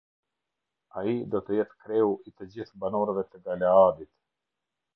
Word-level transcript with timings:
Ai 1.01 1.11
do 1.35 1.41
të 1.49 1.59
jetë 1.59 1.77
kreu 1.85 2.17
i 2.31 2.33
të 2.35 2.49
gjithë 2.55 2.81
banorëve 2.87 3.27
të 3.29 3.43
Galaadit". 3.51 4.13